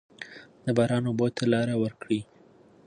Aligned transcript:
د 0.65 0.67
باران 0.77 1.03
اوبو 1.07 1.27
ته 1.35 1.43
لاره 1.53 1.75
ورکړئ. 1.83 2.19